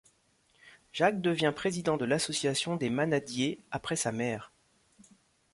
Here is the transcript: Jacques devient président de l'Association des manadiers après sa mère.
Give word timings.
Jacques 0.93 1.21
devient 1.21 1.53
président 1.55 1.95
de 1.95 2.05
l'Association 2.05 2.75
des 2.75 2.89
manadiers 2.89 3.59
après 3.69 3.95
sa 3.95 4.11
mère. 4.11 4.51